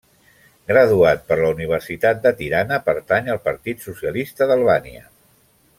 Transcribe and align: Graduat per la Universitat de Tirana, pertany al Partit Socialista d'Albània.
Graduat 0.69 1.21
per 1.27 1.37
la 1.41 1.51
Universitat 1.57 2.23
de 2.25 2.33
Tirana, 2.41 2.79
pertany 2.89 3.33
al 3.35 3.43
Partit 3.49 3.87
Socialista 3.91 4.49
d'Albània. 4.53 5.07